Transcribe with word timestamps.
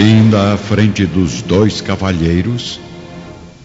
Ainda 0.00 0.54
à 0.54 0.56
frente 0.56 1.04
dos 1.04 1.42
dois 1.42 1.82
cavalheiros, 1.82 2.80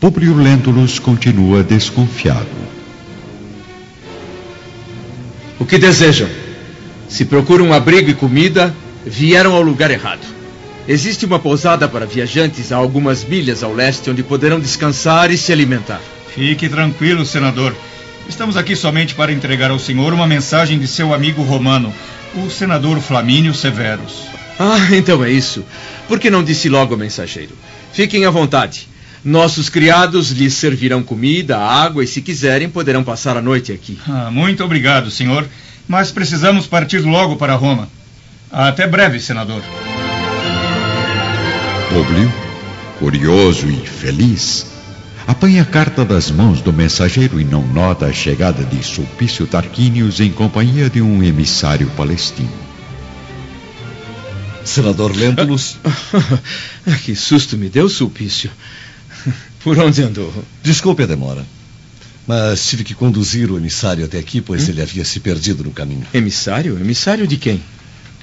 Publio 0.02 0.36
Lentulus 0.36 1.00
continua 1.00 1.64
desconfiado. 1.64 2.50
O 5.58 5.66
que 5.66 5.78
desejam? 5.78 6.28
Se 7.08 7.24
procuram 7.24 7.72
abrigo 7.72 8.10
e 8.10 8.14
comida, 8.14 8.76
vieram 9.06 9.54
ao 9.54 9.62
lugar 9.62 9.90
errado. 9.90 10.28
Existe 10.86 11.26
uma 11.26 11.40
pousada 11.40 11.88
para 11.88 12.06
viajantes 12.06 12.70
a 12.74 12.76
algumas 12.76 13.24
milhas 13.24 13.64
ao 13.64 13.74
leste 13.74 14.10
onde 14.10 14.22
poderão 14.22 14.60
descansar 14.60 15.32
e 15.32 15.38
se 15.38 15.54
alimentar. 15.54 16.02
Fique 16.36 16.68
tranquilo, 16.68 17.26
senador. 17.26 17.74
Estamos 18.28 18.58
aqui 18.58 18.76
somente 18.76 19.16
para 19.16 19.32
entregar 19.32 19.72
ao 19.72 19.80
senhor 19.80 20.14
uma 20.14 20.28
mensagem 20.28 20.80
de 20.80 20.88
seu 20.90 21.14
amigo 21.14 21.44
romano, 21.44 21.94
o 22.36 22.50
senador 22.50 23.00
Flamínio 23.00 23.54
Severus. 23.54 24.35
Ah, 24.60 24.88
então 24.96 25.24
é 25.24 25.32
isso. 25.32 25.64
Por 26.08 26.20
que 26.20 26.30
não 26.30 26.44
disse 26.44 26.70
logo 26.70 26.94
ao 26.94 27.00
mensageiro? 27.00 27.56
Fiquem 27.94 28.26
à 28.26 28.30
vontade. 28.30 28.88
Nossos 29.24 29.70
criados 29.70 30.30
lhes 30.30 30.54
servirão 30.54 31.02
comida, 31.02 31.58
água 31.58 32.04
e, 32.04 32.08
se 32.08 32.22
quiserem, 32.22 32.70
poderão 32.70 33.04
passar 33.04 33.36
a 33.36 33.42
noite 33.42 33.72
aqui. 33.72 33.98
Ah, 34.08 34.30
muito 34.32 34.64
obrigado, 34.64 35.10
senhor. 35.10 35.48
Mas 35.88 36.12
precisamos 36.12 36.68
partir 36.68 37.00
logo 37.00 37.36
para 37.36 37.56
Roma. 37.56 37.90
Até 38.52 38.88
breve, 38.88 39.20
senador. 39.20 39.62
Públio, 41.90 42.32
curioso 43.00 43.68
e 43.68 43.78
feliz, 43.88 44.68
apanha 45.28 45.62
a 45.62 45.66
carta 45.66 46.04
das 46.04 46.30
mãos 46.30 46.62
do 46.62 46.74
mensageiro 46.74 47.40
e 47.40 47.44
não 47.44 47.66
nota 47.66 48.06
a 48.06 48.14
chegada 48.14 48.64
de 48.64 48.84
Sulpício 48.84 49.48
Tarquínios 49.48 50.20
em 50.20 50.32
companhia 50.32 50.90
de 50.90 51.02
um 51.02 51.24
emissário 51.24 51.88
palestino. 51.98 52.65
Senador 54.66 55.16
Lentulus. 55.16 55.78
que 57.06 57.16
susto 57.16 57.58
me 57.58 57.70
deu, 57.70 57.88
Sulpício. 57.88 58.50
Por 59.64 59.80
onde 59.80 60.02
andou? 60.02 60.34
Desculpe 60.64 61.04
a 61.04 61.06
demora. 61.06 61.46
Mas 62.28 62.68
tive 62.68 62.84
que 62.84 62.96
conduzir 62.96 63.52
o 63.52 63.58
emissário 63.58 64.04
até 64.04 64.18
aqui, 64.18 64.42
pois 64.42 64.68
hum? 64.68 64.72
ele 64.72 64.82
havia 64.82 65.06
se 65.06 65.20
perdido 65.20 65.64
no 65.64 65.72
caminho. 65.72 66.06
Emissário? 66.14 66.78
Emissário 66.80 67.28
de 67.28 67.38
quem? 67.38 67.62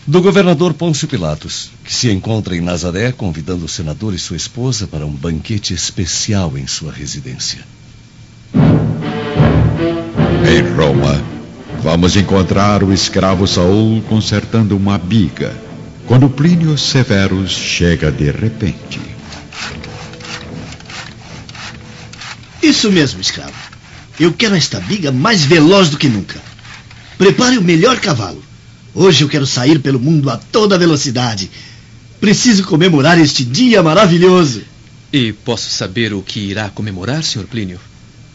Do 0.05 0.21
governador 0.21 0.75
Pôncio 0.75 1.07
Pilatos, 1.07 1.71
que 1.85 1.95
se 1.95 2.11
encontra 2.11 2.57
em 2.57 2.61
Nazaré 2.61 3.13
convidando 3.13 3.65
o 3.65 3.69
senador 3.69 4.13
e 4.13 4.19
sua 4.19 4.37
esposa 4.37 4.89
para 4.89 5.07
um 5.07 5.13
banquete 5.13 5.73
especial 5.73 6.59
em 6.59 6.67
sua 6.67 6.93
residência. 6.93 7.61
Em 10.45 10.75
Roma, 10.75 11.23
vamos 11.81 12.17
encontrar 12.17 12.83
o 12.83 12.93
escravo 12.93 13.47
Saul 13.47 14.03
consertando 14.03 14.77
uma 14.77 14.99
biga, 14.99 15.55
quando 16.13 16.29
Plínio 16.29 16.77
Severus 16.77 17.53
chega 17.53 18.13
de 18.13 18.31
repente. 18.31 19.01
Isso 22.63 22.93
mesmo, 22.93 23.19
escravo. 23.19 23.55
Eu 24.21 24.31
quero 24.31 24.55
esta 24.55 24.79
biga 24.79 25.11
mais 25.11 25.43
veloz 25.47 25.89
do 25.89 25.97
que 25.97 26.11
nunca. 26.11 26.39
Prepare 27.17 27.57
o 27.57 27.63
melhor 27.63 27.99
cavalo. 27.99 28.45
Hoje 28.95 29.25
eu 29.25 29.29
quero 29.31 29.47
sair 29.47 29.79
pelo 29.79 29.99
mundo 29.99 30.29
a 30.29 30.37
toda 30.37 30.79
velocidade. 30.79 31.51
Preciso 32.21 32.65
comemorar 32.65 33.19
este 33.19 33.43
dia 33.43 33.83
maravilhoso. 33.83 34.65
E 35.11 35.33
posso 35.33 35.71
saber 35.71 36.13
o 36.13 36.21
que 36.21 36.41
irá 36.41 36.69
comemorar, 36.69 37.25
Sr. 37.25 37.47
Plínio? 37.47 37.81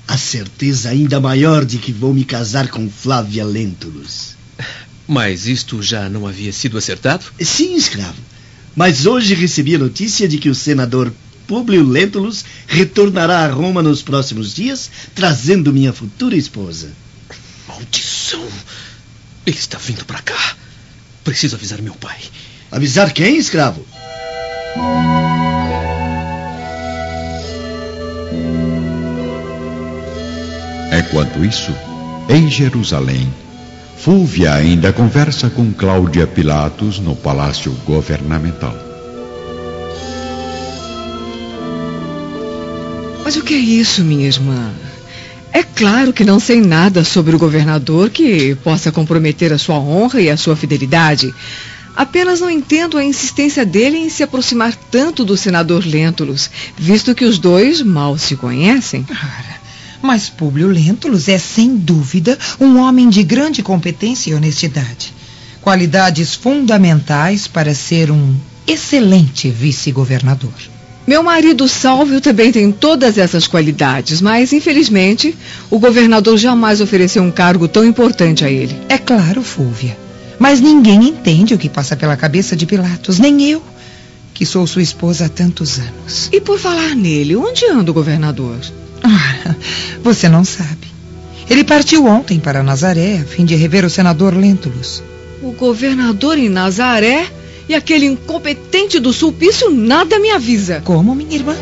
A 0.08 0.18
certeza 0.18 0.90
ainda 0.90 1.20
maior 1.20 1.64
de 1.64 1.78
que 1.78 1.92
vou 1.92 2.12
me 2.12 2.26
casar 2.26 2.70
com 2.70 2.90
Flávia 2.90 3.46
Lentulus. 3.46 4.36
Mas 5.08 5.48
isto 5.48 5.82
já 5.82 6.10
não 6.10 6.28
havia 6.28 6.52
sido 6.52 6.78
acertado? 6.78 7.26
Sim, 7.40 7.76
escravo. 7.76 8.18
Mas 8.76 9.06
hoje 9.06 9.34
recebi 9.34 9.76
a 9.76 9.80
notícia 9.80 10.28
de 10.28 10.38
que 10.38 10.50
o 10.50 10.56
senador 10.56 11.12
Públio 11.48 11.82
Lentulus 11.88 12.44
retornará 12.68 13.46
a 13.46 13.48
Roma 13.48 13.82
nos 13.82 14.02
próximos 14.02 14.54
dias, 14.54 14.92
trazendo 15.16 15.72
minha 15.72 15.94
futura 15.94 16.36
esposa. 16.36 16.92
Maldição! 17.68 18.46
Ele 19.46 19.58
está 19.58 19.78
vindo 19.78 20.04
para 20.04 20.22
cá. 20.22 20.58
Preciso 21.24 21.56
avisar 21.56 21.82
meu 21.82 21.96
pai. 21.96 22.20
Avisar 22.70 23.14
quem, 23.14 23.38
escravo? 23.38 23.86
Enquanto 30.92 31.46
isso, 31.46 31.74
em 32.30 32.52
Jerusalém, 32.52 33.32
Fúvia 33.98 34.54
ainda 34.54 34.94
conversa 34.94 35.50
com 35.50 35.74
Cláudia 35.74 36.26
Pilatos 36.28 37.00
no 37.00 37.16
palácio 37.16 37.72
governamental. 37.86 38.76
Mas 43.24 43.36
o 43.36 43.44
que 43.44 43.56
é 43.56 43.58
isso, 43.58 44.04
minha 44.04 44.28
irmã? 44.28 44.72
É 45.52 45.64
claro 45.64 46.14
que 46.14 46.24
não 46.24 46.40
sei 46.40 46.62
nada 46.62 47.04
sobre 47.04 47.36
o 47.36 47.40
governador 47.40 48.10
que 48.10 48.56
possa 48.64 48.92
comprometer 48.92 49.52
a 49.52 49.58
sua 49.58 49.80
honra 49.80 50.22
e 50.22 50.30
a 50.30 50.38
sua 50.38 50.56
fidelidade. 50.56 51.34
Apenas 51.96 52.40
não 52.40 52.50
entendo 52.50 52.96
a 52.96 53.04
insistência 53.04 53.66
dele 53.66 53.98
em 53.98 54.10
se 54.10 54.22
aproximar 54.22 54.76
tanto 54.92 55.26
do 55.26 55.36
senador 55.36 55.84
Lentulus, 55.84 56.50
visto 56.78 57.16
que 57.16 57.26
os 57.26 57.40
dois 57.40 57.82
mal 57.82 58.18
se 58.20 58.36
conhecem. 58.36 59.04
Mas 60.02 60.30
Públio 60.30 60.68
Lentulus 60.68 61.28
é, 61.28 61.38
sem 61.38 61.76
dúvida, 61.76 62.38
um 62.60 62.80
homem 62.80 63.10
de 63.10 63.24
grande 63.24 63.64
competência 63.64 64.32
e 64.32 64.34
honestidade. 64.34 65.14
Qualidades 65.62 66.34
fundamentais 66.34 67.48
para 67.48 67.74
ser 67.74 68.12
um 68.12 68.36
excelente 68.66 69.50
vice-governador. 69.50 70.54
Meu 71.08 71.24
marido 71.24 71.70
Sálvio 71.70 72.20
também 72.20 72.52
tem 72.52 72.70
todas 72.70 73.18
essas 73.18 73.48
qualidades, 73.48 74.22
mas 74.22 74.52
infelizmente 74.52 75.34
o 75.70 75.80
governador 75.80 76.38
jamais 76.38 76.82
ofereceu 76.82 77.24
um 77.24 77.32
cargo 77.32 77.66
tão 77.66 77.86
importante 77.86 78.44
a 78.44 78.52
ele. 78.52 78.76
É 78.90 78.98
claro, 78.98 79.42
Fúvia. 79.42 79.98
Mas 80.38 80.60
ninguém 80.60 81.08
entende 81.08 81.54
o 81.54 81.58
que 81.58 81.70
passa 81.70 81.96
pela 81.96 82.18
cabeça 82.18 82.58
de 82.58 82.66
Pilatos, 82.66 83.20
nem 83.20 83.42
eu, 83.50 83.64
que 84.34 84.46
sou 84.46 84.68
sua 84.68 84.82
esposa 84.82 85.26
há 85.26 85.30
tantos 85.30 85.80
anos. 85.80 86.30
E 86.32 86.42
por 86.42 86.60
falar 86.60 86.94
nele, 86.94 87.38
onde 87.38 87.66
anda 87.66 87.90
o 87.90 87.94
governador? 87.94 88.60
Ah, 89.04 89.56
você 90.04 90.28
não 90.28 90.44
sabe. 90.44 90.88
Ele 91.50 91.64
partiu 91.64 92.06
ontem 92.06 92.40
para 92.40 92.62
Nazaré 92.62 93.20
a 93.20 93.26
fim 93.26 93.46
de 93.46 93.56
rever 93.56 93.86
o 93.86 93.90
senador 93.90 94.36
Lentulus. 94.36 95.02
O 95.42 95.52
governador 95.52 96.38
em 96.38 96.50
Nazaré? 96.50 97.26
E 97.70 97.76
aquele 97.76 98.06
incompetente 98.06 99.00
do 99.00 99.12
Sulpício 99.12 99.70
nada 99.70 100.20
me 100.20 100.32
avisa. 100.32 100.82
Como, 100.86 101.14
minha 101.14 101.36
irmã? 101.36 101.54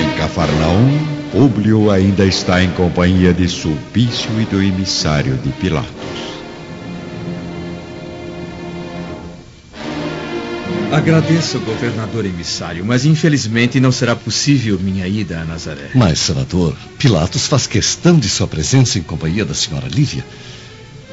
Em 0.00 0.18
Cafarnaum, 0.18 0.98
Públio 1.32 1.90
ainda 1.90 2.24
está 2.24 2.62
em 2.62 2.70
companhia 2.70 3.32
de 3.32 3.48
Sulpício 3.48 4.30
e 4.40 4.44
do 4.44 4.62
emissário 4.62 5.36
de 5.38 5.50
Pilatos. 5.50 6.29
Agradeço, 10.92 11.60
governador 11.60 12.26
emissário, 12.26 12.84
mas 12.84 13.04
infelizmente 13.04 13.78
não 13.78 13.92
será 13.92 14.16
possível 14.16 14.76
minha 14.80 15.06
ida 15.06 15.40
a 15.40 15.44
Nazaré. 15.44 15.90
Mas, 15.94 16.18
senador, 16.18 16.76
Pilatos 16.98 17.46
faz 17.46 17.64
questão 17.64 18.18
de 18.18 18.28
sua 18.28 18.48
presença 18.48 18.98
em 18.98 19.02
companhia 19.02 19.44
da 19.44 19.54
senhora 19.54 19.86
Lívia. 19.86 20.24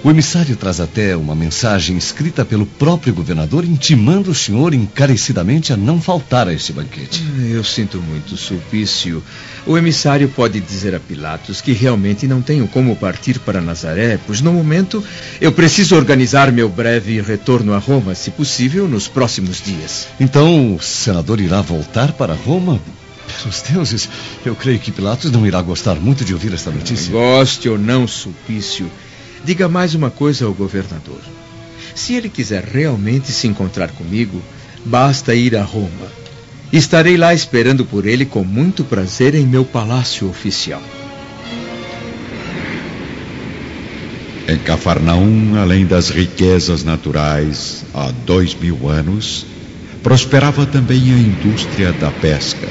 O 0.04 0.12
emissário 0.12 0.56
traz 0.56 0.80
até 0.80 1.18
uma 1.18 1.34
mensagem 1.34 1.98
escrita 1.98 2.46
pelo 2.46 2.68
próprio 2.68 3.14
governador 3.14 3.66
intimando 3.66 4.30
o 4.30 4.36
senhor 4.36 4.74
encarecidamente 4.74 5.74
a 5.74 5.78
não 5.78 6.00
faltar 6.00 6.48
a 6.48 6.54
este 6.54 6.72
banquete. 6.72 7.24
Eu 7.52 7.64
sinto 7.64 8.00
muito, 8.00 8.38
Sulpício. 8.38 9.24
O 9.66 9.76
emissário 9.76 10.30
pode 10.30 10.60
dizer 10.62 10.94
a 10.94 11.00
Pilatos 11.00 11.62
que 11.62 11.74
realmente 11.74 12.28
não 12.28 12.44
tenho 12.44 12.68
como 12.68 12.96
partir 12.96 13.40
para 13.40 13.60
Nazaré, 13.60 14.20
pois 14.26 14.40
no 14.40 14.54
momento 14.54 15.04
eu 15.42 15.52
preciso 15.52 15.96
organizar 15.96 16.52
meu 16.52 16.70
breve 16.70 17.20
retorno 17.20 17.74
a 17.74 17.80
Roma, 17.80 18.14
se 18.14 18.30
possível, 18.30 18.88
nos 18.88 19.08
próximos 19.08 19.62
dias. 19.62 20.08
Então 20.20 20.76
o 20.76 20.82
senador 20.82 21.42
irá 21.42 21.62
voltar 21.62 22.14
para 22.14 22.36
Roma? 22.36 22.80
Pelos 23.42 23.62
deuses, 23.64 24.08
eu 24.46 24.56
creio 24.56 24.80
que 24.80 24.92
Pilatos 24.92 25.32
não 25.32 25.46
irá 25.46 25.62
gostar 25.62 25.96
muito 25.96 26.24
de 26.24 26.34
ouvir 26.34 26.54
esta 26.54 26.72
notícia. 26.72 27.12
Goste 27.12 27.68
ou 27.68 27.78
não, 27.78 28.08
Sulpício. 28.08 28.90
Diga 29.44 29.68
mais 29.68 29.96
uma 29.96 30.10
coisa 30.10 30.46
ao 30.46 30.54
governador. 30.54 31.22
Se 31.96 32.14
ele 32.14 32.30
quiser 32.30 32.64
realmente 32.64 33.32
se 33.32 33.48
encontrar 33.48 33.90
comigo, 33.90 34.42
basta 34.86 35.34
ir 35.34 35.56
a 35.56 35.64
Roma. 35.64 36.12
Estarei 36.72 37.16
lá 37.18 37.34
esperando 37.34 37.86
por 37.86 38.06
ele 38.06 38.26
com 38.26 38.44
muito 38.44 38.84
prazer 38.84 39.34
em 39.36 39.46
meu 39.46 39.64
palácio 39.64 40.30
oficial. 40.30 40.82
Em 44.48 44.58
Cafarnaum, 44.60 45.56
além 45.60 45.86
das 45.86 46.10
riquezas 46.10 46.84
naturais, 46.84 47.84
há 47.94 48.12
dois 48.26 48.54
mil 48.54 48.88
anos, 48.88 49.46
prosperava 50.02 50.66
também 50.66 51.14
a 51.14 51.18
indústria 51.18 51.92
da 51.92 52.12
pesca, 52.12 52.68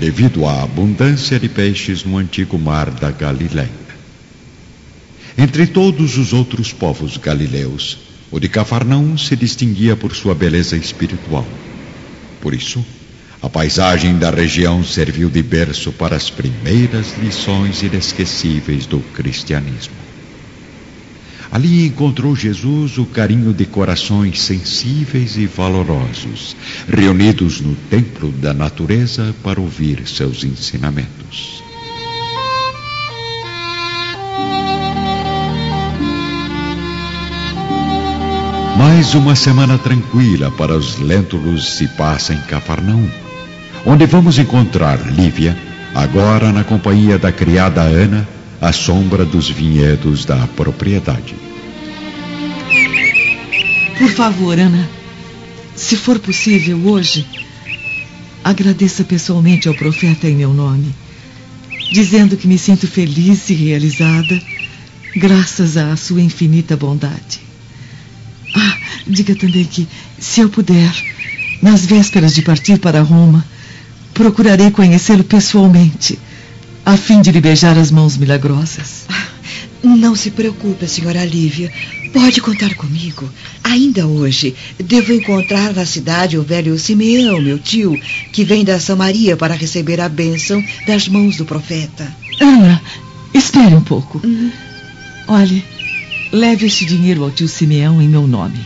devido 0.00 0.46
à 0.46 0.62
abundância 0.62 1.38
de 1.38 1.48
peixes 1.48 2.04
no 2.04 2.18
antigo 2.18 2.58
mar 2.58 2.90
da 2.90 3.10
Galiléia. 3.10 3.89
Entre 5.40 5.66
todos 5.66 6.18
os 6.18 6.34
outros 6.34 6.70
povos 6.70 7.16
galileus, 7.16 7.98
O 8.32 8.38
de 8.38 8.48
Cafarnaum 8.48 9.18
se 9.18 9.34
distinguia 9.34 9.96
por 9.96 10.14
sua 10.14 10.34
beleza 10.34 10.76
espiritual. 10.76 11.46
Por 12.40 12.54
isso, 12.54 12.84
a 13.42 13.48
paisagem 13.48 14.18
da 14.18 14.30
região 14.30 14.84
serviu 14.84 15.28
de 15.28 15.42
berço 15.42 15.90
para 15.90 16.14
as 16.14 16.30
primeiras 16.30 17.18
lições 17.18 17.82
inesquecíveis 17.82 18.86
do 18.86 19.00
cristianismo. 19.00 19.94
Ali 21.50 21.86
encontrou 21.86 22.36
Jesus 22.36 22.98
o 22.98 23.04
carinho 23.04 23.52
de 23.52 23.64
corações 23.64 24.40
sensíveis 24.40 25.36
e 25.36 25.46
valorosos, 25.46 26.54
reunidos 26.86 27.60
no 27.60 27.74
templo 27.74 28.30
da 28.30 28.54
natureza 28.54 29.34
para 29.42 29.60
ouvir 29.60 30.06
seus 30.06 30.44
ensinamentos. 30.44 31.69
Mais 38.80 39.14
uma 39.14 39.36
semana 39.36 39.76
tranquila 39.76 40.50
para 40.50 40.74
os 40.74 40.98
lêntulos 40.98 41.74
se 41.74 41.86
passa 41.86 42.32
em 42.32 42.40
Cafarnaum, 42.40 43.10
onde 43.84 44.06
vamos 44.06 44.38
encontrar 44.38 44.98
Lívia, 45.12 45.54
agora 45.94 46.50
na 46.50 46.64
companhia 46.64 47.18
da 47.18 47.30
criada 47.30 47.82
Ana, 47.82 48.26
à 48.58 48.72
sombra 48.72 49.22
dos 49.22 49.50
vinhedos 49.50 50.24
da 50.24 50.46
propriedade. 50.56 51.34
Por 53.98 54.08
favor, 54.12 54.58
Ana, 54.58 54.88
se 55.76 55.94
for 55.94 56.18
possível 56.18 56.78
hoje, 56.86 57.26
agradeça 58.42 59.04
pessoalmente 59.04 59.68
ao 59.68 59.74
profeta 59.74 60.26
em 60.26 60.34
meu 60.34 60.54
nome, 60.54 60.94
dizendo 61.92 62.34
que 62.34 62.48
me 62.48 62.56
sinto 62.56 62.88
feliz 62.88 63.50
e 63.50 63.52
realizada 63.52 64.40
graças 65.14 65.76
à 65.76 65.94
sua 65.96 66.22
infinita 66.22 66.78
bondade. 66.78 67.49
Diga 69.10 69.34
também 69.34 69.64
que, 69.64 69.88
se 70.20 70.40
eu 70.40 70.48
puder, 70.48 70.94
nas 71.60 71.84
vésperas 71.84 72.32
de 72.32 72.42
partir 72.42 72.78
para 72.78 73.02
Roma, 73.02 73.44
procurarei 74.14 74.70
conhecê-lo 74.70 75.24
pessoalmente, 75.24 76.16
a 76.86 76.96
fim 76.96 77.20
de 77.20 77.32
lhe 77.32 77.40
beijar 77.40 77.76
as 77.76 77.90
mãos 77.90 78.16
milagrosas. 78.16 79.06
Não 79.82 80.14
se 80.14 80.30
preocupe, 80.30 80.86
senhora 80.86 81.24
Lívia. 81.24 81.72
Pode 82.12 82.40
contar 82.40 82.74
comigo. 82.74 83.28
Ainda 83.64 84.06
hoje, 84.06 84.54
devo 84.78 85.12
encontrar 85.12 85.72
na 85.72 85.84
cidade 85.84 86.38
o 86.38 86.42
velho 86.42 86.78
Simeão, 86.78 87.40
meu 87.40 87.58
tio, 87.58 87.98
que 88.32 88.44
vem 88.44 88.64
da 88.64 88.78
Samaria 88.78 89.36
para 89.36 89.54
receber 89.54 90.00
a 90.00 90.08
bênção 90.08 90.62
das 90.86 91.08
mãos 91.08 91.36
do 91.36 91.44
profeta. 91.44 92.06
Ana, 92.40 92.80
espere 93.34 93.74
um 93.74 93.80
pouco. 93.80 94.20
Hum. 94.24 94.50
Olhe, 95.26 95.64
leve 96.32 96.66
este 96.66 96.84
dinheiro 96.84 97.24
ao 97.24 97.30
tio 97.30 97.48
Simeão 97.48 98.00
em 98.00 98.08
meu 98.08 98.26
nome. 98.26 98.60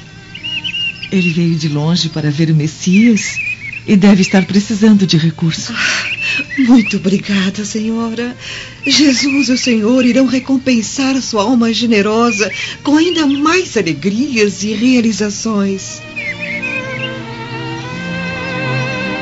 Ele 1.15 1.31
veio 1.31 1.55
de 1.55 1.69
longe 1.69 2.09
para 2.09 2.29
ver 2.29 2.51
o 2.51 2.57
Messias 2.57 3.39
e 3.87 3.95
deve 3.95 4.23
estar 4.23 4.45
precisando 4.47 5.07
de 5.07 5.17
recursos. 5.17 5.71
Ah, 5.71 6.63
muito 6.67 6.97
obrigada, 6.97 7.65
senhora. 7.65 8.37
Jesus 8.85 9.49
e 9.49 9.53
o 9.53 9.57
Senhor 9.57 10.05
irão 10.05 10.27
recompensar 10.27 11.15
sua 11.23 11.43
alma 11.43 11.73
generosa 11.73 12.51
com 12.83 12.97
ainda 12.97 13.29
mais 13.29 13.77
alegrias 13.77 14.65
e 14.65 14.73
realizações. 14.73 16.03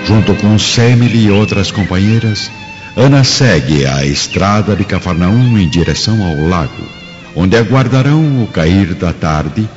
Junto 0.07 0.35
com 0.37 0.59
Semele 0.59 1.27
e 1.27 1.31
outras 1.31 1.71
companheiras, 1.71 2.51
Ana 2.97 3.23
segue 3.23 3.85
a 3.85 4.03
estrada 4.07 4.75
de 4.75 4.85
Cafarnaum 4.87 5.59
em 5.59 5.69
direção 5.69 6.25
ao 6.25 6.49
lago, 6.49 6.89
onde 7.37 7.55
aguardarão 7.55 8.43
o 8.43 8.47
cair 8.47 8.95
da 8.95 9.13
tarde, 9.13 9.69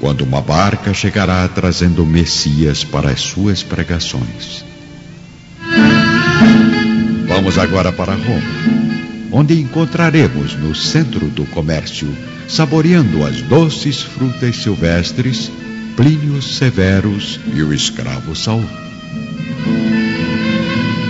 quando 0.00 0.22
uma 0.22 0.40
barca 0.40 0.94
chegará 0.94 1.46
trazendo 1.48 2.02
o 2.02 2.06
Messias 2.06 2.84
para 2.84 3.10
as 3.10 3.20
suas 3.20 3.62
pregações. 3.62 4.64
Vamos 7.26 7.58
agora 7.58 7.92
para 7.92 8.14
Roma, 8.14 8.42
onde 9.32 9.60
encontraremos 9.60 10.54
no 10.54 10.74
centro 10.74 11.26
do 11.26 11.44
comércio, 11.46 12.08
saboreando 12.48 13.24
as 13.24 13.42
doces 13.42 14.02
frutas 14.02 14.56
silvestres, 14.56 15.50
Plínio 15.96 16.40
Severus 16.40 17.38
e 17.52 17.62
o 17.62 17.72
escravo 17.72 18.34
Saul. 18.34 18.64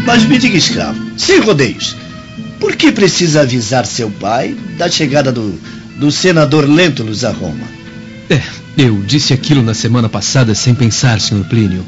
Mas 0.06 0.24
me 0.24 0.38
diga, 0.38 0.56
escravo, 0.56 0.98
sem 1.18 1.40
rodeios, 1.40 1.94
por 2.58 2.74
que 2.74 2.90
precisa 2.90 3.42
avisar 3.42 3.84
seu 3.84 4.10
pai 4.10 4.56
da 4.78 4.90
chegada 4.90 5.30
do, 5.30 5.60
do 5.96 6.10
senador 6.10 6.66
Lentulus 6.66 7.24
a 7.24 7.30
Roma? 7.30 7.66
É, 8.30 8.40
eu 8.78 9.02
disse 9.02 9.34
aquilo 9.34 9.60
na 9.60 9.74
semana 9.74 10.08
passada 10.08 10.54
sem 10.54 10.72
pensar, 10.72 11.20
Sr. 11.20 11.44
Plínio. 11.48 11.84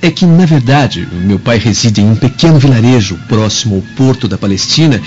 É 0.00 0.10
que, 0.10 0.24
na 0.24 0.46
verdade, 0.46 1.08
meu 1.12 1.40
pai 1.40 1.58
reside 1.58 2.00
em 2.00 2.08
um 2.08 2.14
pequeno 2.14 2.58
vilarejo 2.58 3.18
próximo 3.26 3.74
ao 3.74 3.82
porto 3.96 4.28
da 4.28 4.38
Palestina 4.38 5.00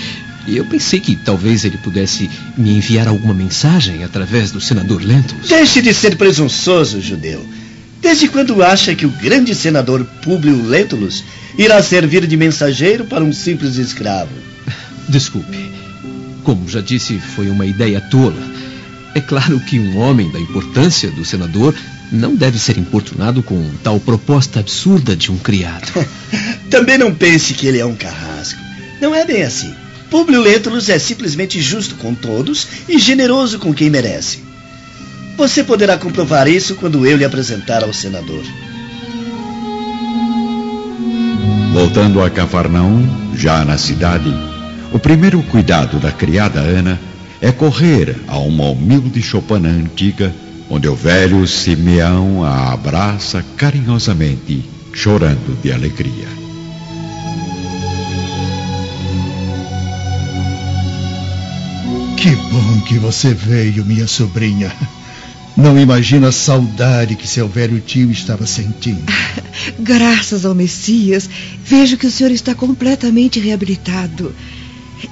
e 0.47 0.57
eu 0.57 0.65
pensei 0.65 0.99
que 0.99 1.15
talvez 1.15 1.63
ele 1.63 1.77
pudesse 1.77 2.29
me 2.57 2.71
enviar 2.71 3.07
alguma 3.07 3.33
mensagem 3.33 4.03
através 4.03 4.51
do 4.51 4.59
senador 4.59 5.01
Lentulus. 5.01 5.47
Deixe 5.47 5.81
de 5.81 5.93
ser 5.93 6.17
presunçoso, 6.17 7.01
judeu. 7.01 7.45
Desde 8.01 8.27
quando 8.27 8.61
acha 8.61 8.95
que 8.95 9.05
o 9.05 9.09
grande 9.09 9.55
senador 9.55 10.05
Públio 10.23 10.65
Lentulus 10.65 11.23
irá 11.57 11.81
servir 11.81 12.25
de 12.27 12.37
mensageiro 12.37 13.05
para 13.05 13.23
um 13.23 13.33
simples 13.33 13.75
escravo? 13.75 14.31
Desculpe. 15.07 15.71
Como 16.43 16.67
já 16.69 16.81
disse, 16.81 17.17
foi 17.19 17.49
uma 17.49 17.65
ideia 17.65 17.99
tola. 17.99 18.66
É 19.17 19.19
claro 19.21 19.59
que 19.59 19.79
um 19.79 19.97
homem 19.97 20.29
da 20.29 20.39
importância 20.39 21.09
do 21.09 21.25
senador 21.25 21.73
não 22.11 22.35
deve 22.35 22.59
ser 22.59 22.77
importunado 22.77 23.41
com 23.41 23.67
tal 23.83 23.99
proposta 23.99 24.59
absurda 24.59 25.15
de 25.15 25.31
um 25.31 25.39
criado. 25.39 25.91
Também 26.69 26.99
não 26.99 27.11
pense 27.11 27.55
que 27.55 27.65
ele 27.65 27.79
é 27.79 27.85
um 27.85 27.95
carrasco. 27.95 28.59
Não 29.01 29.15
é 29.15 29.25
bem 29.25 29.41
assim. 29.41 29.73
Públio 30.11 30.39
Lentulus 30.39 30.87
é 30.87 30.99
simplesmente 30.99 31.59
justo 31.59 31.95
com 31.95 32.13
todos 32.13 32.67
e 32.87 32.99
generoso 32.99 33.57
com 33.57 33.73
quem 33.73 33.89
merece. 33.89 34.43
Você 35.35 35.63
poderá 35.63 35.97
comprovar 35.97 36.47
isso 36.47 36.75
quando 36.75 37.03
eu 37.03 37.17
lhe 37.17 37.25
apresentar 37.25 37.83
ao 37.83 37.91
senador. 37.91 38.43
Voltando 41.73 42.21
a 42.21 42.29
Cafarnaum, 42.29 43.33
já 43.35 43.65
na 43.65 43.79
cidade, 43.79 44.31
o 44.93 44.99
primeiro 44.99 45.41
cuidado 45.41 45.97
da 45.99 46.11
criada 46.11 46.59
Ana 46.59 47.06
é 47.41 47.51
correr 47.51 48.15
a 48.27 48.37
uma 48.37 48.69
humilde 48.69 49.21
choupana 49.21 49.69
antiga 49.69 50.33
onde 50.69 50.87
o 50.87 50.95
velho 50.95 51.47
Simeão 51.47 52.43
a 52.43 52.73
abraça 52.73 53.43
carinhosamente, 53.55 54.63
chorando 54.93 55.59
de 55.61 55.71
alegria. 55.71 56.27
Que 62.17 62.35
bom 62.35 62.81
que 62.81 62.97
você 62.97 63.33
veio, 63.33 63.85
minha 63.85 64.07
sobrinha. 64.07 64.71
Não 65.55 65.79
imagina 65.79 66.27
a 66.27 66.31
saudade 66.31 67.15
que 67.15 67.27
seu 67.27 67.47
velho 67.47 67.79
tio 67.79 68.11
estava 68.11 68.45
sentindo. 68.45 69.01
Graças 69.79 70.45
ao 70.45 70.53
Messias, 70.53 71.29
vejo 71.63 71.97
que 71.97 72.05
o 72.05 72.11
senhor 72.11 72.31
está 72.31 72.53
completamente 72.53 73.39
reabilitado. 73.39 74.35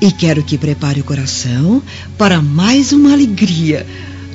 E 0.01 0.11
quero 0.11 0.43
que 0.43 0.57
prepare 0.57 1.01
o 1.01 1.03
coração 1.03 1.81
para 2.17 2.41
mais 2.41 2.91
uma 2.91 3.13
alegria 3.13 3.85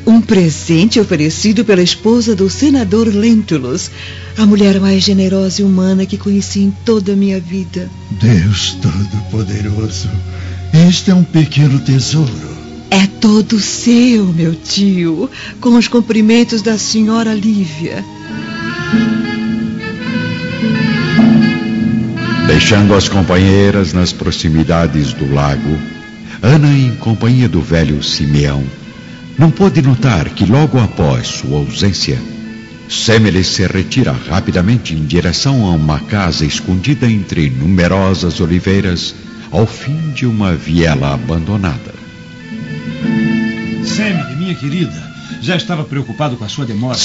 um 0.06 0.20
presente 0.20 0.98
oferecido 0.98 1.64
pela 1.64 1.82
esposa 1.82 2.34
do 2.34 2.48
senador 2.48 3.06
Lentulus, 3.06 3.90
a 4.36 4.46
mulher 4.46 4.80
mais 4.80 5.04
generosa 5.04 5.62
e 5.62 5.64
humana 5.64 6.06
que 6.06 6.18
conheci 6.18 6.60
em 6.60 6.70
toda 6.84 7.12
a 7.12 7.16
minha 7.16 7.40
vida. 7.40 7.88
Deus 8.20 8.76
Todo-Poderoso, 8.82 10.08
este 10.88 11.10
é 11.10 11.14
um 11.14 11.24
pequeno 11.24 11.78
tesouro. 11.80 12.50
É 12.90 13.06
todo 13.06 13.60
seu, 13.60 14.26
meu 14.26 14.54
tio, 14.54 15.30
com 15.60 15.76
os 15.76 15.86
cumprimentos 15.86 16.60
da 16.60 16.76
senhora 16.76 17.32
Lívia. 17.32 18.04
Deixando 22.50 22.96
as 22.96 23.08
companheiras 23.08 23.92
nas 23.92 24.12
proximidades 24.12 25.12
do 25.12 25.32
lago, 25.32 25.78
Ana, 26.42 26.66
em 26.76 26.96
companhia 26.96 27.48
do 27.48 27.62
velho 27.62 28.02
Simeão, 28.02 28.64
não 29.38 29.52
pôde 29.52 29.80
notar 29.80 30.28
que 30.30 30.44
logo 30.44 30.76
após 30.76 31.28
sua 31.28 31.58
ausência, 31.58 32.18
Semele 32.88 33.44
se 33.44 33.64
retira 33.68 34.10
rapidamente 34.10 34.94
em 34.94 35.04
direção 35.04 35.64
a 35.64 35.70
uma 35.70 36.00
casa 36.00 36.44
escondida 36.44 37.08
entre 37.08 37.48
numerosas 37.48 38.40
oliveiras, 38.40 39.14
ao 39.52 39.64
fim 39.64 40.10
de 40.10 40.26
uma 40.26 40.52
viela 40.52 41.14
abandonada. 41.14 41.94
Semele, 43.84 44.34
minha 44.34 44.56
querida, 44.56 45.10
já 45.40 45.54
estava 45.54 45.84
preocupado 45.84 46.36
com 46.36 46.44
a 46.44 46.48
sua 46.48 46.66
demora. 46.66 46.98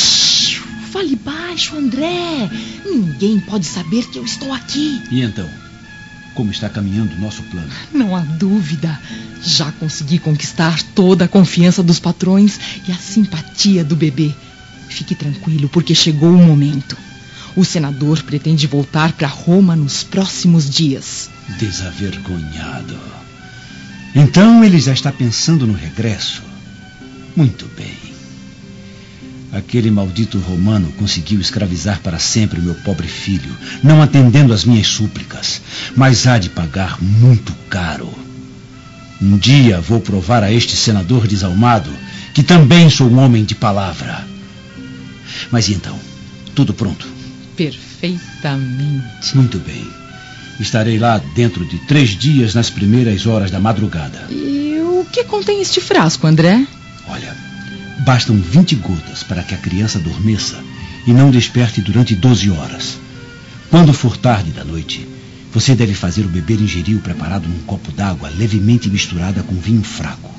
Fale 0.96 1.18
baixo, 1.18 1.76
André. 1.76 2.50
Ninguém 2.86 3.38
pode 3.38 3.66
saber 3.66 4.08
que 4.08 4.18
eu 4.18 4.24
estou 4.24 4.54
aqui. 4.54 5.02
E 5.12 5.22
então? 5.22 5.46
como 6.34 6.52
está 6.52 6.70
caminhando 6.70 7.14
o 7.16 7.20
nosso 7.20 7.44
plano. 7.44 7.70
Não 7.94 8.16
há 8.16 8.22
dúvida. 8.22 8.98
Já 9.42 9.74
consegui 9.74 10.20
conquistar 10.20 10.82
toda 10.94 11.26
a 11.26 11.28
confiança 11.28 11.84
dos 11.84 12.00
patrões 12.00 12.58
e 12.88 12.94
a 12.94 12.96
simpatia 12.96 13.84
do 13.84 13.96
bebê. 13.96 14.34
Fique 14.88 15.16
tranquilo, 15.16 15.68
porque 15.68 15.94
chegou 15.94 16.32
o 16.32 16.46
momento. 16.46 16.98
O 17.58 17.66
senador 17.66 18.24
pretende 18.24 18.66
voltar 18.66 19.12
para 19.12 19.28
Roma 19.28 19.76
nos 19.76 20.02
próximos 20.02 20.70
dias. 20.70 21.30
Desavergonhado. 21.60 22.98
Então 24.16 24.64
ele 24.64 24.80
já 24.80 24.94
está 24.94 25.12
pensando 25.12 25.68
no 25.68 25.74
regresso. 25.74 26.42
Muito 27.36 27.66
bem. 27.76 28.05
Aquele 29.56 29.90
maldito 29.90 30.38
romano 30.38 30.92
conseguiu 30.98 31.40
escravizar 31.40 32.02
para 32.02 32.20
sempre 32.20 32.60
o 32.60 32.62
meu 32.62 32.76
pobre 32.76 33.08
filho, 33.08 33.56
não 33.82 34.02
atendendo 34.02 34.52
às 34.52 34.66
minhas 34.66 34.88
súplicas, 34.88 35.62
mas 35.96 36.28
há 36.28 36.38
de 36.38 36.50
pagar 36.50 37.02
muito 37.02 37.54
caro. 37.70 38.14
Um 39.22 39.38
dia 39.38 39.80
vou 39.80 40.02
provar 40.02 40.44
a 40.44 40.52
este 40.52 40.76
senador 40.76 41.26
desalmado 41.26 41.90
que 42.34 42.44
também 42.44 42.90
sou 42.90 43.10
um 43.10 43.18
homem 43.18 43.46
de 43.46 43.56
palavra. 43.56 44.28
Mas 45.50 45.70
e 45.70 45.74
então? 45.76 45.98
Tudo 46.54 46.74
pronto? 46.74 47.08
Perfeitamente. 47.56 49.38
Muito 49.38 49.58
bem. 49.60 49.88
Estarei 50.60 51.00
lá 51.00 51.18
dentro 51.34 51.64
de 51.64 51.78
três 51.88 52.10
dias 52.10 52.54
nas 52.54 52.70
primeiras 52.70 53.26
horas 53.26 53.52
da 53.52 53.60
madrugada. 53.62 54.28
E 54.30 54.82
o 54.82 55.06
que 55.10 55.24
contém 55.24 55.62
este 55.62 55.80
frasco, 55.80 56.28
André? 56.28 56.68
Olha, 57.08 57.34
bastam 58.06 58.38
20 58.38 58.76
gotas 58.76 59.24
para 59.24 59.42
que 59.42 59.56
a 59.56 59.58
criança 59.58 59.98
adormeça 59.98 60.64
e 61.08 61.12
não 61.12 61.32
desperte 61.32 61.82
durante 61.82 62.16
12 62.16 62.52
horas. 62.52 63.00
Quando 63.72 63.92
for 63.94 64.16
tarde 64.16 64.52
da 64.52 64.64
noite, 64.64 65.08
você 65.52 65.74
deve 65.74 65.96
fazer 65.96 66.24
o 66.24 66.30
bebê 66.30 66.54
ingerir 66.54 66.96
o 66.96 67.02
preparado 67.02 67.48
num 67.48 67.60
copo 67.66 67.92
d'água 67.92 68.30
levemente 68.30 68.90
misturada 68.90 69.42
com 69.42 69.56
vinho 69.56 69.84
fraco. 69.84 70.30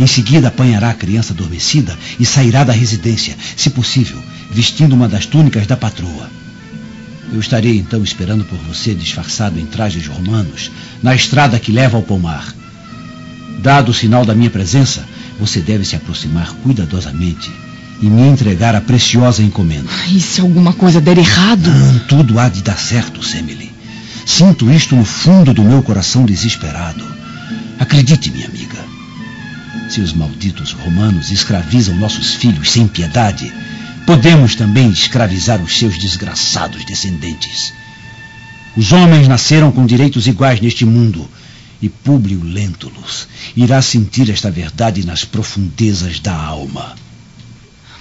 Em 0.00 0.06
seguida, 0.08 0.48
apanhará 0.48 0.90
a 0.90 0.94
criança 0.94 1.32
adormecida 1.32 1.96
e 2.18 2.26
sairá 2.26 2.64
da 2.64 2.72
residência, 2.72 3.36
se 3.56 3.70
possível, 3.70 4.18
vestindo 4.50 4.94
uma 4.94 5.08
das 5.08 5.24
túnicas 5.24 5.68
da 5.68 5.76
patroa. 5.76 6.28
Eu 7.32 7.38
estarei 7.38 7.78
então 7.78 8.02
esperando 8.02 8.44
por 8.44 8.58
você, 8.58 8.92
disfarçado 8.92 9.60
em 9.60 9.66
trajes 9.66 10.06
romanos, 10.08 10.70
na 11.00 11.14
estrada 11.14 11.60
que 11.60 11.70
leva 11.70 11.96
ao 11.96 12.02
pomar. 12.02 12.52
Dado 13.60 13.90
o 13.90 13.94
sinal 13.94 14.24
da 14.24 14.34
minha 14.34 14.50
presença, 14.50 15.04
você 15.38 15.60
deve 15.60 15.84
se 15.84 15.96
aproximar 15.96 16.52
cuidadosamente 16.62 17.50
e 18.00 18.06
me 18.06 18.22
entregar 18.22 18.74
a 18.74 18.80
preciosa 18.80 19.42
encomenda. 19.42 19.88
E 20.08 20.20
se 20.20 20.40
alguma 20.40 20.72
coisa 20.72 21.00
der 21.00 21.18
errado? 21.18 21.70
Não, 21.70 21.98
tudo 22.00 22.38
há 22.38 22.48
de 22.48 22.62
dar 22.62 22.78
certo, 22.78 23.22
Semele. 23.22 23.72
Sinto 24.24 24.70
isto 24.70 24.94
no 24.94 25.04
fundo 25.04 25.54
do 25.54 25.64
meu 25.64 25.82
coração 25.82 26.24
desesperado. 26.24 27.04
Acredite, 27.78 28.30
minha 28.30 28.46
amiga. 28.46 28.78
Se 29.88 30.00
os 30.00 30.12
malditos 30.12 30.72
romanos 30.72 31.30
escravizam 31.30 31.96
nossos 31.96 32.34
filhos 32.34 32.70
sem 32.70 32.86
piedade, 32.86 33.52
podemos 34.06 34.54
também 34.54 34.90
escravizar 34.90 35.62
os 35.62 35.78
seus 35.78 35.98
desgraçados 35.98 36.84
descendentes. 36.84 37.72
Os 38.76 38.92
homens 38.92 39.26
nasceram 39.26 39.72
com 39.72 39.86
direitos 39.86 40.26
iguais 40.26 40.60
neste 40.60 40.84
mundo, 40.84 41.28
e 41.80 41.88
Públio 41.88 42.42
Lentulus 42.42 43.28
irá 43.56 43.80
sentir 43.80 44.30
esta 44.30 44.50
verdade 44.50 45.06
nas 45.06 45.24
profundezas 45.24 46.18
da 46.20 46.34
alma. 46.34 46.96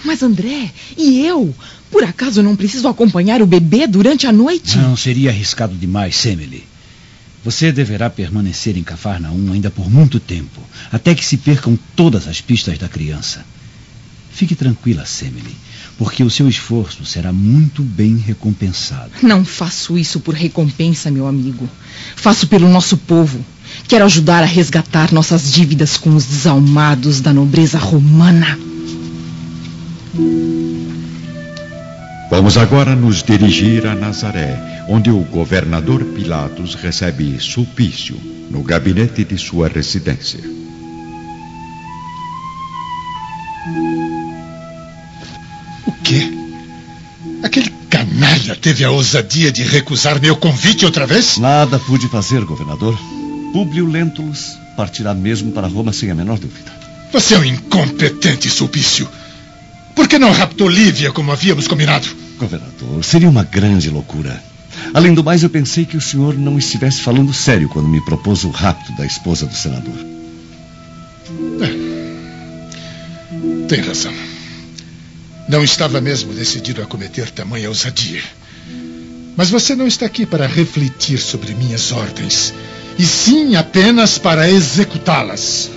Mas 0.03 0.23
André, 0.23 0.71
e 0.97 1.19
eu? 1.25 1.53
Por 1.91 2.03
acaso 2.03 2.43
não 2.43 2.55
preciso 2.55 2.87
acompanhar 2.87 3.41
o 3.41 3.47
bebê 3.47 3.87
durante 3.87 4.27
a 4.27 4.31
noite? 4.31 4.77
Não, 4.77 4.95
seria 4.95 5.29
arriscado 5.29 5.75
demais, 5.75 6.15
Semele. 6.15 6.65
Você 7.43 7.71
deverá 7.71 8.09
permanecer 8.09 8.77
em 8.77 8.83
Cafarnaum 8.83 9.53
ainda 9.53 9.71
por 9.71 9.89
muito 9.89 10.19
tempo, 10.19 10.61
até 10.91 11.15
que 11.15 11.25
se 11.25 11.37
percam 11.37 11.77
todas 11.95 12.27
as 12.27 12.41
pistas 12.41 12.77
da 12.77 12.89
criança. 12.89 13.45
Fique 14.31 14.53
tranquila, 14.53 15.05
Semele, 15.05 15.55
porque 15.97 16.23
o 16.23 16.29
seu 16.29 16.47
esforço 16.47 17.05
será 17.05 17.31
muito 17.31 17.81
bem 17.81 18.17
recompensado. 18.17 19.11
Não 19.23 19.43
faço 19.45 19.97
isso 19.97 20.19
por 20.19 20.35
recompensa, 20.35 21.09
meu 21.09 21.25
amigo. 21.25 21.67
Faço 22.15 22.47
pelo 22.47 22.69
nosso 22.69 22.97
povo. 22.97 23.43
Quero 23.87 24.03
ajudar 24.03 24.43
a 24.43 24.45
resgatar 24.45 25.13
nossas 25.13 25.53
dívidas 25.53 25.95
com 25.95 26.13
os 26.13 26.25
desalmados 26.25 27.21
da 27.21 27.33
nobreza 27.33 27.77
romana. 27.77 28.59
Vamos 32.29 32.57
agora 32.57 32.93
nos 32.97 33.23
dirigir 33.23 33.87
a 33.87 33.95
Nazaré, 33.95 34.83
onde 34.89 35.09
o 35.09 35.19
governador 35.19 36.03
Pilatos 36.03 36.75
recebe 36.75 37.39
Sulpício, 37.39 38.19
no 38.51 38.61
gabinete 38.61 39.23
de 39.23 39.37
sua 39.37 39.69
residência. 39.69 40.41
O 45.85 45.91
quê? 46.03 46.29
Aquele 47.41 47.69
canalha 47.89 48.53
teve 48.57 48.83
a 48.83 48.91
ousadia 48.91 49.49
de 49.49 49.63
recusar 49.63 50.19
meu 50.19 50.35
convite 50.35 50.85
outra 50.85 51.07
vez? 51.07 51.37
Nada 51.37 51.79
pude 51.79 52.09
fazer, 52.09 52.43
governador. 52.43 52.99
Públio 53.53 53.85
Lentulus 53.85 54.57
partirá 54.75 55.13
mesmo 55.13 55.51
para 55.51 55.67
Roma 55.67 55.91
sem 55.93 56.11
a 56.11 56.15
menor 56.15 56.37
dúvida. 56.37 56.71
Você 57.11 57.35
é 57.35 57.39
um 57.39 57.45
incompetente, 57.45 58.49
Sulpício. 58.49 59.07
Por 59.95 60.07
que 60.07 60.19
não 60.19 60.31
raptou 60.31 60.69
Lívia 60.69 61.11
como 61.11 61.31
havíamos 61.31 61.67
combinado? 61.67 62.07
Governador, 62.37 63.03
seria 63.03 63.29
uma 63.29 63.43
grande 63.43 63.89
loucura. 63.89 64.43
Além 64.93 65.13
do 65.13 65.23
mais, 65.23 65.41
eu 65.41 65.49
pensei 65.49 65.85
que 65.85 65.97
o 65.97 66.01
senhor 66.01 66.37
não 66.37 66.57
estivesse 66.57 67.01
falando 67.01 67.33
sério 67.33 67.67
quando 67.67 67.87
me 67.87 67.99
propôs 68.05 68.43
o 68.43 68.49
rapto 68.51 68.91
da 68.93 69.05
esposa 69.05 69.45
do 69.45 69.55
senador. 69.55 69.95
É. 71.61 71.67
Tem 73.67 73.81
razão. 73.81 74.13
Não 75.49 75.63
estava 75.63 75.99
mesmo 75.99 76.33
decidido 76.33 76.81
a 76.81 76.85
cometer 76.85 77.31
tamanha 77.31 77.69
ousadia. 77.69 78.21
Mas 79.35 79.49
você 79.49 79.75
não 79.75 79.87
está 79.87 80.05
aqui 80.05 80.25
para 80.25 80.47
refletir 80.47 81.19
sobre 81.19 81.53
minhas 81.53 81.91
ordens, 81.91 82.53
e 82.97 83.05
sim 83.05 83.55
apenas 83.55 84.17
para 84.17 84.49
executá-las. 84.49 85.69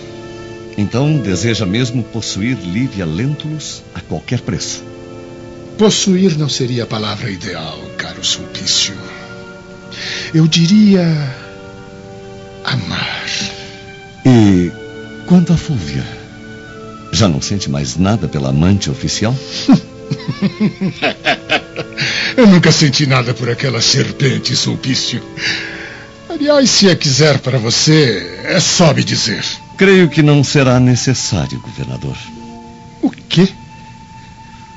Então 0.77 1.19
deseja 1.19 1.67
mesmo 1.67 2.03
possuir 2.03 2.57
Lívia 2.57 3.05
Lentulus 3.05 3.83
a 3.95 4.01
qualquer 4.01 4.41
preço. 4.41 4.83
Possuir 5.77 6.39
não 6.39 6.49
seria 6.49 6.85
a 6.85 6.87
palavra 6.87 7.31
ideal, 7.31 7.79
caro 7.97 8.25
Sulpício. 8.25 8.95
Eu 10.35 10.47
diria. 10.47 11.05
amar. 12.65 13.27
E 14.25 14.71
quanto 15.27 15.53
a 15.53 15.57
Fúvia? 15.57 16.05
Já 17.13 17.29
não 17.29 17.43
sente 17.43 17.69
mais 17.69 17.97
nada 17.97 18.29
pela 18.29 18.51
amante 18.51 18.91
oficial? 18.91 19.35
Eu 22.37 22.47
nunca 22.47 22.71
senti 22.73 23.07
nada 23.07 23.35
por 23.35 23.51
aquela 23.51 23.81
serpente, 23.81 24.55
Sulpício. 24.57 25.23
Aliás, 26.31 26.71
se 26.71 26.89
a 26.89 26.95
quiser 26.95 27.41
para 27.41 27.59
você, 27.59 28.41
é 28.45 28.61
só 28.61 28.95
me 28.95 29.03
dizer. 29.03 29.45
Creio 29.77 30.09
que 30.09 30.23
não 30.23 30.45
será 30.45 30.79
necessário, 30.79 31.59
governador. 31.59 32.17
O 33.03 33.11
quê? 33.11 33.49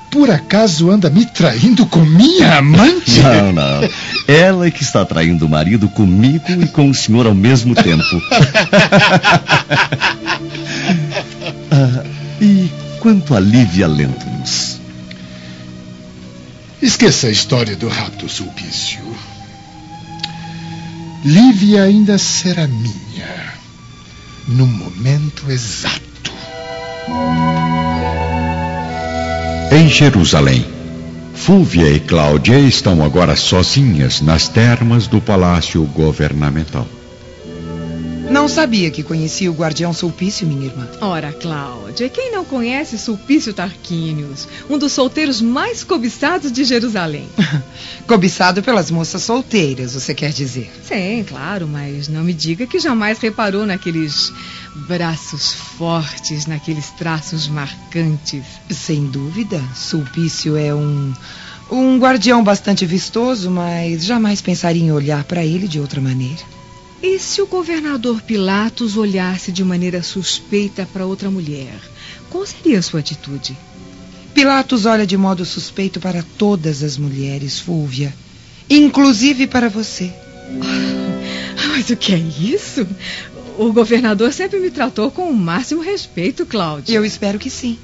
Por 0.09 0.31
acaso 0.31 0.89
anda 0.89 1.11
me 1.11 1.27
traindo 1.27 1.85
com 1.85 1.99
minha 1.99 2.57
amante? 2.57 3.19
Não, 3.21 3.51
não. 3.51 3.81
Ela 4.27 4.67
é 4.67 4.71
que 4.71 4.83
está 4.83 5.03
traindo 5.05 5.45
o 5.45 5.49
marido 5.49 5.87
comigo 5.89 6.45
e 6.49 6.67
com 6.67 6.89
o 6.89 6.93
senhor 6.93 7.25
ao 7.25 7.33
mesmo 7.33 7.73
tempo. 7.75 8.03
ah, 11.71 12.03
e 12.39 12.69
quanto 12.99 13.35
a 13.35 13.39
Lívia 13.39 13.87
Lentulus? 13.87 14.79
Esqueça 16.81 17.27
a 17.27 17.31
história 17.31 17.75
do 17.75 17.87
rapto 17.87 18.29
Sulpício. 18.29 19.01
Lívia 21.23 21.83
ainda 21.83 22.17
será 22.17 22.67
minha 22.67 23.53
no 24.45 24.67
momento 24.67 25.49
exato. 25.49 26.33
Em 29.71 29.87
Jerusalém, 29.87 30.65
Fúvia 31.33 31.89
e 31.89 31.99
Cláudia 32.01 32.59
estão 32.59 33.01
agora 33.03 33.37
sozinhas 33.37 34.19
nas 34.19 34.49
termas 34.49 35.07
do 35.07 35.21
palácio 35.21 35.81
governamental. 35.85 36.87
Não 38.33 38.47
sabia 38.47 38.89
que 38.89 39.03
conhecia 39.03 39.51
o 39.51 39.53
guardião 39.53 39.93
Sulpício, 39.93 40.47
minha 40.47 40.65
irmã. 40.65 40.89
Ora, 40.99 41.31
Cláudia, 41.31 42.09
quem 42.09 42.31
não 42.31 42.43
conhece 42.43 42.97
Sulpício 42.97 43.53
Tarquínios, 43.53 44.47
um 44.67 44.79
dos 44.79 44.91
solteiros 44.91 45.39
mais 45.39 45.83
cobiçados 45.83 46.51
de 46.51 46.63
Jerusalém? 46.63 47.29
Cobiçado 48.07 48.63
pelas 48.63 48.89
moças 48.89 49.21
solteiras, 49.21 49.93
você 49.93 50.15
quer 50.15 50.31
dizer? 50.31 50.73
Sim, 50.83 51.23
claro, 51.23 51.67
mas 51.67 52.07
não 52.07 52.23
me 52.23 52.33
diga 52.33 52.65
que 52.65 52.79
jamais 52.79 53.19
reparou 53.19 53.67
naqueles 53.67 54.33
braços 54.87 55.53
fortes, 55.53 56.47
naqueles 56.47 56.89
traços 56.89 57.47
marcantes. 57.47 58.43
Sem 58.71 59.05
dúvida, 59.05 59.63
Sulpício 59.75 60.57
é 60.57 60.73
um 60.73 61.13
um 61.71 61.97
guardião 61.97 62.43
bastante 62.43 62.85
vistoso, 62.85 63.49
mas 63.49 64.03
jamais 64.03 64.41
pensaria 64.41 64.83
em 64.83 64.91
olhar 64.91 65.23
para 65.23 65.45
ele 65.45 65.67
de 65.67 65.79
outra 65.79 66.01
maneira. 66.01 66.52
E 67.03 67.19
se 67.19 67.41
o 67.41 67.45
governador 67.45 68.21
Pilatos 68.21 68.95
olhasse 68.95 69.51
de 69.51 69.61
maneira 69.61 70.01
suspeita 70.01 70.87
para 70.93 71.05
outra 71.05 71.29
mulher, 71.29 71.77
qual 72.29 72.45
seria 72.45 72.79
a 72.79 72.81
sua 72.81 73.01
atitude? 73.01 73.57
Pilatos 74.33 74.85
olha 74.85 75.05
de 75.05 75.17
modo 75.17 75.43
suspeito 75.43 75.99
para 75.99 76.23
todas 76.37 76.81
as 76.81 76.97
mulheres, 76.97 77.59
Fúvia. 77.59 78.15
Inclusive 78.69 79.47
para 79.47 79.67
você. 79.67 80.13
Ah, 80.61 81.67
mas 81.75 81.89
o 81.89 81.97
que 81.97 82.13
é 82.13 82.17
isso? 82.17 82.87
O 83.57 83.73
governador 83.73 84.31
sempre 84.31 84.61
me 84.61 84.71
tratou 84.71 85.11
com 85.11 85.29
o 85.29 85.35
máximo 85.35 85.81
respeito, 85.81 86.45
Cláudia. 86.45 86.95
Eu 86.95 87.03
espero 87.03 87.37
que 87.37 87.49
sim. 87.49 87.77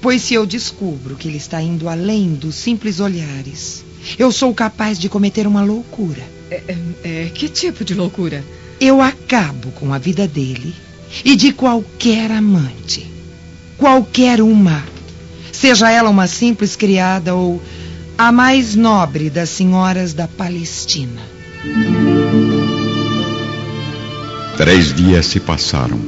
Pois 0.00 0.22
se 0.22 0.34
eu 0.34 0.46
descubro 0.46 1.16
que 1.16 1.26
ele 1.26 1.38
está 1.38 1.60
indo 1.60 1.88
além 1.88 2.32
dos 2.34 2.54
simples 2.54 3.00
olhares, 3.00 3.84
eu 4.16 4.30
sou 4.30 4.54
capaz 4.54 5.00
de 5.00 5.08
cometer 5.08 5.48
uma 5.48 5.64
loucura. 5.64 6.35
É, 6.50 6.62
é, 6.68 6.76
é, 7.04 7.30
que 7.34 7.48
tipo 7.48 7.84
de 7.84 7.94
loucura? 7.94 8.44
Eu 8.80 9.00
acabo 9.00 9.70
com 9.72 9.92
a 9.92 9.98
vida 9.98 10.28
dele 10.28 10.74
e 11.24 11.34
de 11.34 11.52
qualquer 11.52 12.30
amante. 12.30 13.06
Qualquer 13.76 14.40
uma. 14.40 14.84
Seja 15.52 15.90
ela 15.90 16.10
uma 16.10 16.26
simples 16.26 16.76
criada 16.76 17.34
ou 17.34 17.60
a 18.16 18.30
mais 18.30 18.74
nobre 18.74 19.28
das 19.28 19.50
senhoras 19.50 20.14
da 20.14 20.28
Palestina. 20.28 21.20
Três 24.56 24.94
dias 24.94 25.26
se 25.26 25.40
passaram. 25.40 26.00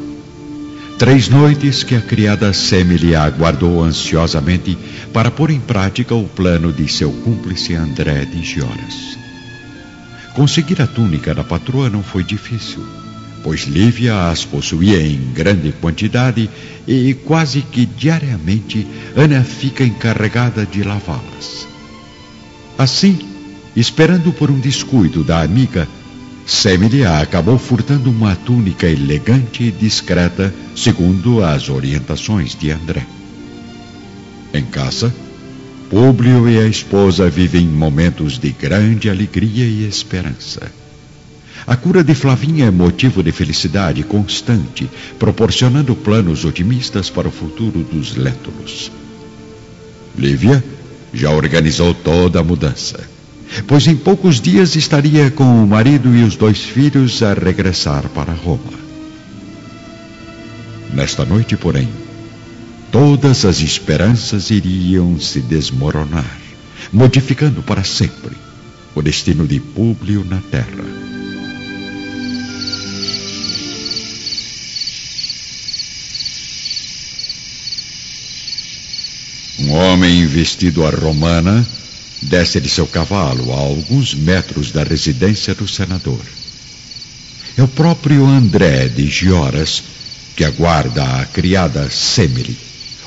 Três 0.99 1.29
noites 1.29 1.83
que 1.83 1.95
a 1.95 2.01
criada 2.01 2.53
Semele 2.53 3.15
aguardou 3.15 3.85
ansiosamente 3.85 4.77
para 5.13 5.31
pôr 5.31 5.51
em 5.51 5.61
prática 5.61 6.15
o 6.15 6.27
plano 6.27 6.73
de 6.73 6.89
seu 6.89 7.13
cúmplice 7.13 7.75
André 7.75 8.25
de 8.25 8.43
Gioras. 8.43 9.18
Conseguir 10.39 10.81
a 10.81 10.87
túnica 10.87 11.35
da 11.35 11.43
patroa 11.43 11.91
não 11.91 12.01
foi 12.01 12.23
difícil, 12.23 12.87
pois 13.43 13.63
Lívia 13.63 14.29
as 14.29 14.45
possuía 14.45 15.05
em 15.05 15.33
grande 15.33 15.73
quantidade 15.73 16.49
e 16.87 17.13
quase 17.13 17.61
que 17.61 17.85
diariamente 17.85 18.87
Ana 19.17 19.43
fica 19.43 19.83
encarregada 19.83 20.65
de 20.65 20.85
lavá-las. 20.85 21.67
Assim, 22.79 23.19
esperando 23.75 24.33
por 24.33 24.49
um 24.49 24.61
descuido 24.61 25.25
da 25.25 25.43
amiga, 25.43 25.89
Semilia 26.47 27.19
acabou 27.19 27.59
furtando 27.59 28.09
uma 28.09 28.37
túnica 28.37 28.87
elegante 28.87 29.65
e 29.65 29.73
discreta, 29.73 30.55
segundo 30.77 31.43
as 31.43 31.69
orientações 31.69 32.55
de 32.55 32.71
André. 32.71 33.05
Em 34.55 34.65
casa, 34.65 35.13
Públio 35.91 36.49
e 36.49 36.59
a 36.59 36.67
esposa 36.67 37.31
vivem 37.31 37.67
momentos 37.67 38.39
de 38.39 38.51
grande 38.51 39.09
alegria 39.09 39.65
e 39.65 39.89
esperança. 39.89 40.71
A 41.67 41.77
cura 41.77 42.05
de 42.05 42.15
Flavinha 42.15 42.67
é 42.67 42.71
motivo 42.71 43.23
de 43.23 43.33
felicidade 43.33 44.03
constante, 44.03 44.89
proporcionando 45.19 45.95
planos 45.95 46.45
otimistas 46.45 47.11
para 47.11 47.29
o 47.29 47.33
futuro 47.33 47.81
dos 47.81 48.17
Létulos. 48.17 48.91
Lívia 50.17 50.63
já 51.13 51.31
organizou 51.31 51.95
toda 51.95 52.41
a 52.41 52.45
mudança 52.45 53.19
pois 53.67 53.87
em 53.87 53.97
poucos 53.97 54.41
dias 54.41 54.77
estaria 54.77 55.31
com 55.31 55.65
o 55.65 55.67
marido 55.67 56.15
e 56.15 56.23
os 56.23 56.37
dois 56.37 56.59
filhos 56.59 57.23
a 57.23 57.33
regressar 57.33 58.09
para 58.11 58.33
Roma. 58.33 58.89
Nesta 60.93 61.25
noite, 61.25 61.57
porém, 61.57 61.89
todas 62.91 63.45
as 63.45 63.61
esperanças 63.61 64.51
iriam 64.51 65.19
se 65.21 65.41
desmoronar, 65.41 66.39
modificando 66.93 67.63
para 67.63 67.85
sempre 67.85 68.37
o 68.95 69.03
destino 69.03 69.47
de 69.47 69.61
Públio 69.61 70.25
na 70.25 70.41
terra. 70.51 70.85
Um 79.59 79.73
homem 79.73 80.27
vestido 80.27 80.87
à 80.87 80.91
romana 80.91 81.67
desce 82.23 82.61
de 82.61 82.69
seu 82.69 82.87
cavalo 82.87 83.53
a 83.53 83.57
alguns 83.57 84.15
metros 84.15 84.71
da 84.73 84.83
residência 84.83 85.55
do 85.55 85.69
senador. 85.69 86.21
É 87.57 87.63
o 87.63 87.69
próprio 87.69 88.25
André 88.25 88.89
de 88.89 89.07
Gioras 89.09 89.83
que 90.37 90.45
aguarda 90.45 91.03
a 91.21 91.27
criada 91.27 91.91
Semele, 91.91 92.57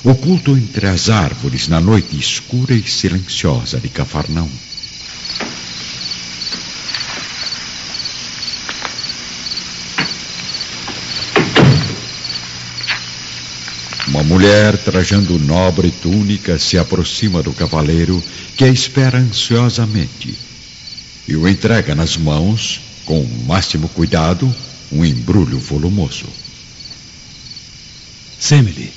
oculto 0.04 0.58
entre 0.58 0.88
as 0.88 1.10
árvores 1.10 1.68
na 1.68 1.80
noite 1.80 2.18
escura 2.18 2.74
e 2.74 2.84
silenciosa 2.84 3.80
de 3.80 3.90
Cafarnão. 3.90 4.50
Uma 14.08 14.24
mulher 14.24 14.78
trajando 14.78 15.40
nobre 15.40 15.90
túnica 15.90 16.60
se 16.60 16.78
aproxima 16.78 17.42
do 17.42 17.54
cavaleiro 17.54 18.22
que 18.58 18.66
a 18.66 18.68
espera 18.68 19.20
ansiosamente 19.20 20.38
e 21.28 21.36
o 21.36 21.48
entrega 21.48 21.96
nas 21.96 22.18
mãos, 22.18 22.82
com 23.06 23.22
o 23.22 23.46
máximo 23.46 23.88
cuidado, 23.90 24.54
um 24.92 25.06
embrulho 25.06 25.60
volumoso. 25.60 26.26
Semele, 28.38 28.92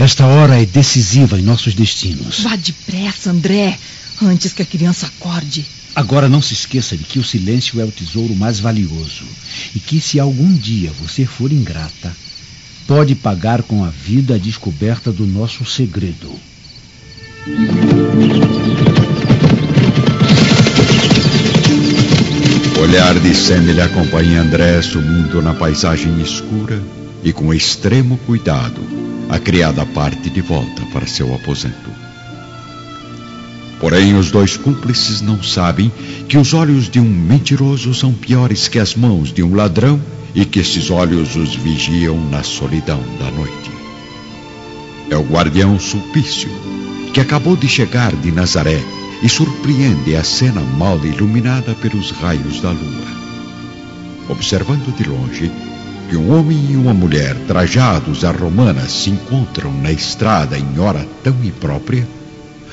esta 0.00 0.26
hora 0.26 0.60
é 0.60 0.64
decisiva 0.64 1.38
em 1.38 1.42
nossos 1.42 1.74
destinos. 1.74 2.40
Vá 2.40 2.56
depressa, 2.56 3.30
André, 3.30 3.78
antes 4.22 4.54
que 4.54 4.62
a 4.62 4.66
criança 4.66 5.06
acorde. 5.06 5.66
Agora 5.94 6.26
não 6.26 6.40
se 6.40 6.54
esqueça 6.54 6.96
de 6.96 7.04
que 7.04 7.18
o 7.18 7.24
silêncio 7.24 7.78
é 7.78 7.84
o 7.84 7.92
tesouro 7.92 8.34
mais 8.34 8.58
valioso 8.58 9.24
e 9.74 9.78
que 9.78 10.00
se 10.00 10.18
algum 10.18 10.50
dia 10.54 10.90
você 10.98 11.26
for 11.26 11.52
ingrata, 11.52 12.16
pode 12.86 13.14
pagar 13.14 13.62
com 13.62 13.84
a 13.84 13.90
vida 13.90 14.36
a 14.36 14.38
descoberta 14.38 15.12
do 15.12 15.26
nosso 15.26 15.66
segredo. 15.66 16.34
O 22.74 22.80
olhar 22.80 23.20
de 23.20 23.34
Semele 23.34 23.82
acompanha 23.82 24.40
André 24.40 24.80
sumindo 24.80 25.42
na 25.42 25.52
paisagem 25.52 26.22
escura 26.22 26.82
e 27.22 27.34
com 27.34 27.52
extremo 27.52 28.16
cuidado 28.18 28.99
a 29.30 29.38
criada 29.38 29.86
parte 29.86 30.28
de 30.28 30.40
volta 30.40 30.82
para 30.92 31.06
seu 31.06 31.32
aposento. 31.32 31.88
Porém, 33.78 34.14
os 34.14 34.30
dois 34.30 34.56
cúmplices 34.56 35.22
não 35.22 35.42
sabem 35.42 35.90
que 36.28 36.36
os 36.36 36.52
olhos 36.52 36.90
de 36.90 36.98
um 36.98 37.08
mentiroso 37.08 37.94
são 37.94 38.12
piores 38.12 38.66
que 38.66 38.78
as 38.78 38.94
mãos 38.94 39.32
de 39.32 39.42
um 39.42 39.54
ladrão 39.54 40.02
e 40.34 40.44
que 40.44 40.58
esses 40.58 40.90
olhos 40.90 41.36
os 41.36 41.54
vigiam 41.54 42.20
na 42.28 42.42
solidão 42.42 43.00
da 43.18 43.30
noite. 43.30 43.70
É 45.08 45.16
o 45.16 45.22
guardião 45.22 45.78
Sulpício, 45.78 46.50
que 47.14 47.20
acabou 47.20 47.56
de 47.56 47.68
chegar 47.68 48.14
de 48.14 48.30
Nazaré 48.32 48.82
e 49.22 49.28
surpreende 49.28 50.14
a 50.16 50.24
cena 50.24 50.60
mal 50.60 50.98
iluminada 51.04 51.74
pelos 51.74 52.10
raios 52.10 52.60
da 52.60 52.70
lua. 52.70 53.20
Observando 54.28 54.94
de 54.96 55.08
longe 55.08 55.50
que 56.10 56.16
um 56.16 56.36
homem 56.36 56.72
e 56.72 56.76
uma 56.76 56.92
mulher 56.92 57.36
trajados 57.46 58.24
à 58.24 58.32
romana 58.32 58.88
se 58.88 59.10
encontram 59.10 59.72
na 59.72 59.92
estrada 59.92 60.58
em 60.58 60.80
hora 60.80 61.06
tão 61.22 61.32
imprópria, 61.44 62.04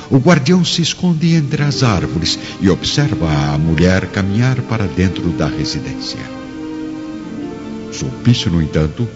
o 0.09 0.17
guardião 0.17 0.65
se 0.65 0.81
esconde 0.81 1.35
entre 1.35 1.61
as 1.61 1.83
árvores 1.83 2.39
e 2.59 2.67
observa 2.67 3.29
a 3.53 3.55
mulher 3.59 4.07
caminhar 4.07 4.59
para 4.61 4.87
dentro 4.87 5.29
da 5.29 5.45
residência. 5.45 6.19
Sulpício, 7.91 8.49
no 8.49 8.59
entanto, 8.59 9.07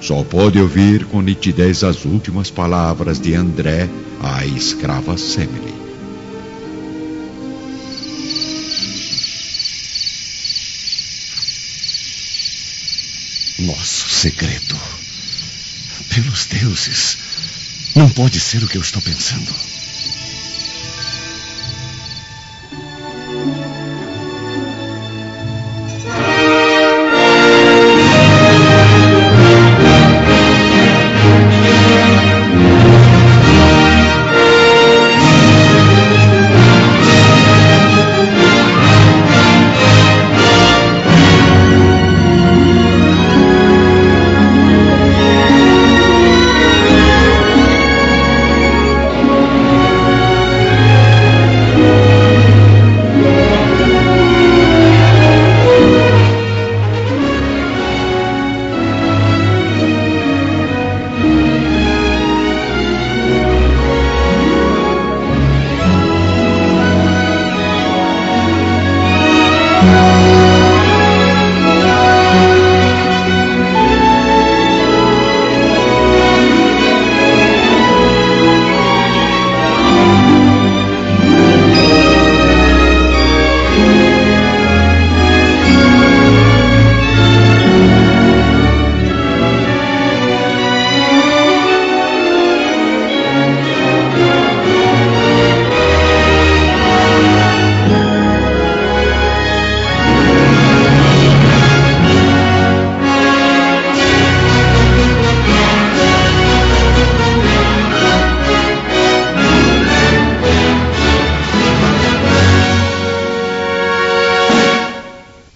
só 0.00 0.20
pôde 0.24 0.58
ouvir 0.58 1.04
com 1.04 1.22
nitidez 1.22 1.84
as 1.84 2.04
últimas 2.04 2.50
palavras 2.50 3.20
de 3.20 3.34
André 3.34 3.88
à 4.20 4.44
escrava 4.44 5.16
Semele. 5.16 5.79
Segredo. 14.20 14.78
Pelos 16.10 16.44
deuses. 16.44 17.16
Não 17.94 18.10
pode 18.10 18.38
ser 18.38 18.62
o 18.62 18.68
que 18.68 18.76
eu 18.76 18.82
estou 18.82 19.00
pensando. 19.00 19.69